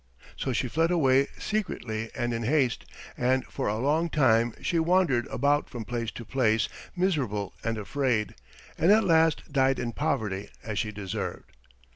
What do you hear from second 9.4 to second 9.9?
died